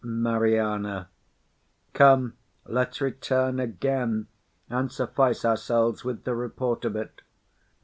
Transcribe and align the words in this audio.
MARIANA. 0.03 1.09
Come, 1.93 2.33
let's 2.65 3.01
return 3.01 3.59
again, 3.59 4.25
and 4.67 4.91
suffice 4.91 5.45
ourselves 5.45 6.03
with 6.03 6.23
the 6.23 6.33
report 6.33 6.83
of 6.85 6.95
it. 6.95 7.21